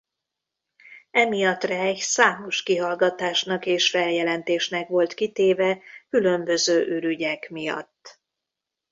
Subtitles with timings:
[1.11, 8.21] Emiatt Reich számos kihallgatásnak és feljelentésnek volt kitéve különböző ürügyek miatt.